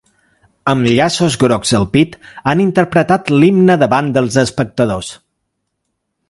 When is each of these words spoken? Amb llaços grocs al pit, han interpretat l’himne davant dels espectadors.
Amb 0.71 0.85
llaços 0.91 1.35
grocs 1.43 1.73
al 1.79 1.85
pit, 1.97 2.15
han 2.53 2.63
interpretat 2.65 3.31
l’himne 3.37 3.77
davant 3.85 4.11
dels 4.17 4.39
espectadors. 4.45 5.13